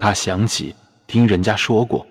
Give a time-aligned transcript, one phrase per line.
[0.00, 0.74] 他想起
[1.06, 2.06] 听人家说过，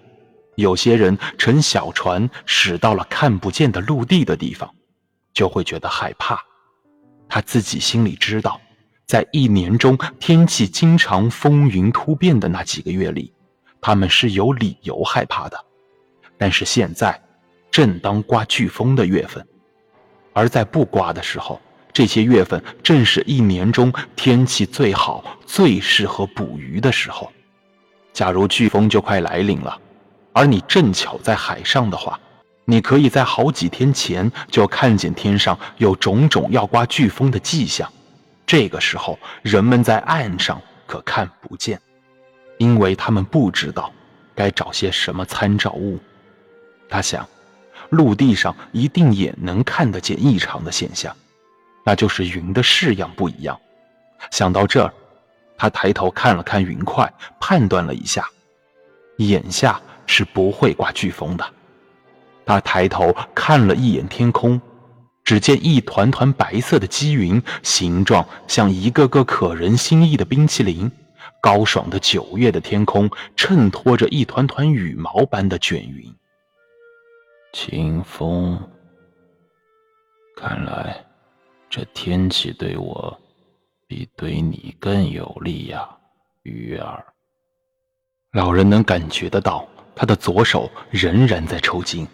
[0.56, 4.72] 有些人乘小船驶到了看不见的陆地的地方，
[5.34, 6.40] 就会觉得害怕。
[7.28, 8.62] 他自己心里知道，
[9.08, 13.34] 在一年中天气经常风云突变的那几个月里，
[13.82, 15.60] 他们是有理由害怕的。
[16.38, 17.20] 但是现在，
[17.72, 19.46] 正当刮飓风的月份，
[20.32, 21.60] 而在不刮的时候。
[21.92, 27.30] 这些月份正是一年中天气最好、最适合捕鱼的时候。
[28.20, 29.80] 假如飓风就快来临了，
[30.34, 32.20] 而你正巧在海上的话，
[32.66, 37.90] 你可以在好几天前就看见天上有种种要刮飓风的迹象。
[38.46, 41.80] 这个时候，人们在岸上可看不见，
[42.58, 43.90] 因为他们不知道
[44.36, 45.98] 该找些什么参照物。
[46.90, 47.26] 他想，
[47.92, 51.16] 陆地上一定也能看得见异常的现象。
[51.86, 53.58] 那就是云的式样不一样。
[54.30, 54.94] 想到这儿，
[55.60, 58.26] 他抬头看了看云块，判断了一下，
[59.18, 61.46] 眼下是不会刮飓风的。
[62.46, 64.60] 他抬头看了一眼天空，
[65.26, 70.90] 只见一团团白色的积云，形状像一个个可人心意的冰淇淋。
[71.42, 76.16] 高爽的九月的天空，衬托着一团团羽毛般的卷云。
[77.52, 78.58] 清风，
[80.38, 81.06] 看来。
[81.70, 83.16] 这天气对我
[83.90, 85.90] 比对你更有利呀，
[86.44, 87.04] 鱼儿。
[88.34, 92.08] 老人能感觉得到，他的左手仍然在抽筋，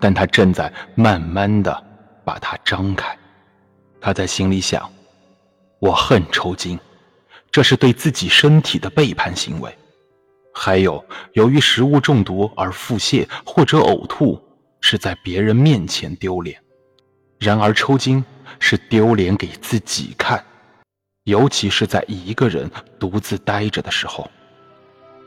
[0.00, 1.84] 但他正在慢慢的
[2.24, 3.14] 把它张开。
[4.00, 4.90] 他在心里想：
[5.80, 6.78] 我恨抽筋，
[7.50, 9.70] 这是对自己身体的背叛行为。
[10.54, 14.40] 还有，由于食物中毒而腹泻或者呕吐，
[14.80, 16.58] 是在别人面前丢脸。
[17.38, 18.24] 然而抽筋。
[18.58, 20.44] 是丢脸给自己看，
[21.24, 24.28] 尤其是在一个人独自呆着的时候。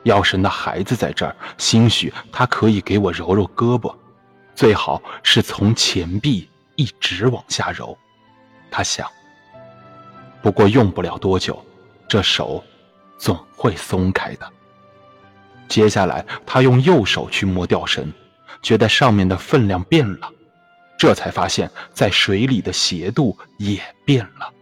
[0.03, 3.95] 要是那孩子在这儿，兴许他可以给我揉揉胳膊，
[4.53, 7.97] 最好是从前臂一直往下揉。
[8.69, 9.09] 他想。
[10.43, 11.63] 不过用不了多久，
[12.07, 12.63] 这手
[13.17, 14.47] 总会松开的。
[15.67, 18.13] 接下来，他用右手去摸吊绳，
[18.61, 20.29] 觉得上面的分量变了。
[20.99, 24.53] 这才发现，在水里的斜度也变了。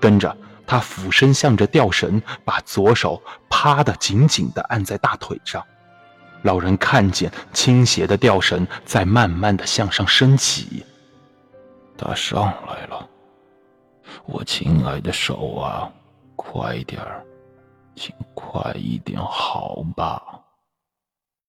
[0.00, 0.34] 跟着
[0.72, 5.62] 他俯身向着吊绳，把左手啪的紧紧的按在大腿上。
[6.44, 10.82] 老人看见倾斜的吊绳在慢慢的向上升起。
[11.94, 13.06] 他上来了，
[14.24, 15.92] 我亲爱的手啊，
[16.36, 17.22] 快点儿，
[17.94, 20.22] 请快一点，好吧。